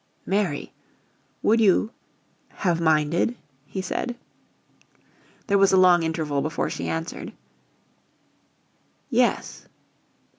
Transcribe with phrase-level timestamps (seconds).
[0.25, 0.73] "Mary
[1.43, 1.91] would you
[2.49, 4.17] have minded?" he said.
[5.45, 7.33] There was a long interval before she answered.
[9.11, 9.67] "Yes."